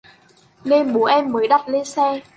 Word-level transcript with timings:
Nên 0.63 0.93
bố 0.93 1.03
em 1.05 1.31
mới 1.31 1.47
đặt 1.47 1.69
lên 1.69 1.85
xe 1.85 2.21